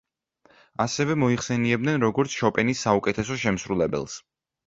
ასევე 0.85 1.17
მოიხსენებდნენ 1.23 2.01
როგორც 2.05 2.37
შოპენის 2.39 2.81
საუკეთესო 2.87 3.37
შემსრულებელს. 3.45 4.19